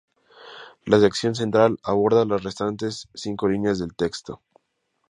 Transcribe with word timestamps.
La 0.83 0.99
sección 0.99 1.35
central 1.35 1.77
aborda 1.83 2.25
las 2.25 2.41
restantes 2.41 3.07
cinco 3.13 3.47
líneas 3.47 3.77
del 3.77 3.93
texto. 3.95 4.41